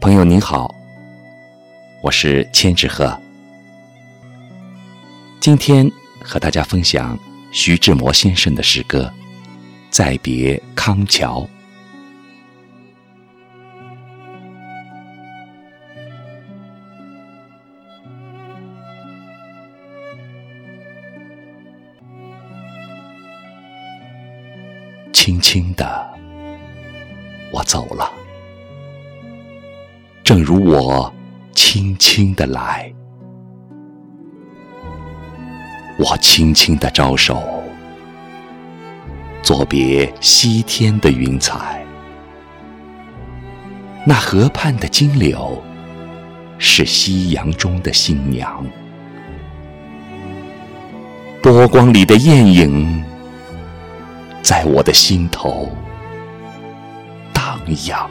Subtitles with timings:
[0.00, 0.74] 朋友您好，
[2.02, 3.18] 我是千纸鹤。
[5.40, 5.90] 今天
[6.22, 7.18] 和大家分享
[7.52, 9.12] 徐志摩先生的诗歌
[9.90, 11.40] 《再别康桥》。
[25.12, 26.08] 轻轻的，
[27.52, 28.12] 我走了，
[30.26, 31.14] 正如我
[31.54, 32.92] 轻轻的来。
[36.00, 37.40] 我轻轻的招手，
[39.40, 41.80] 作别西天的云彩。
[44.04, 45.62] 那河畔的金柳，
[46.58, 48.66] 是夕阳中的新娘。
[51.40, 53.04] 波光里的艳影。
[54.42, 55.70] 在我的心头
[57.32, 58.10] 荡漾，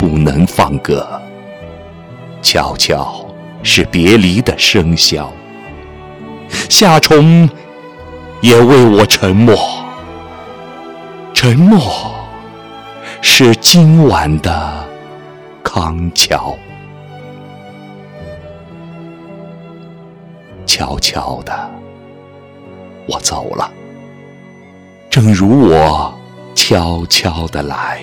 [0.00, 1.06] 不能放歌。
[2.40, 3.22] 悄悄
[3.62, 5.26] 是别离的笙箫，
[6.70, 7.46] 夏虫
[8.40, 9.54] 也为我沉默。
[11.34, 11.78] 沉默
[13.20, 14.72] 是今晚的
[15.62, 16.56] 康桥。
[20.64, 21.70] 悄悄的，
[23.06, 23.70] 我走了，
[25.10, 26.18] 正如我
[26.54, 28.02] 悄悄的来。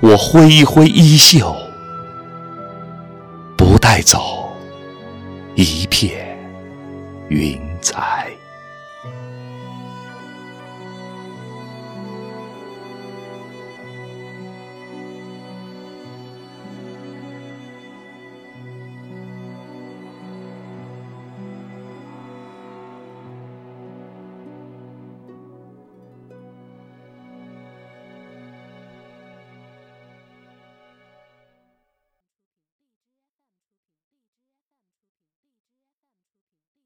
[0.00, 1.54] 我挥一挥衣袖
[3.56, 4.52] 不带走
[5.54, 6.38] 一片
[7.28, 8.30] 云彩。